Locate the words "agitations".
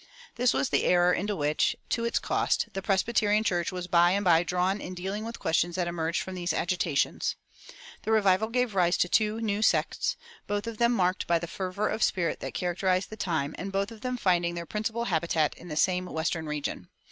6.53-7.35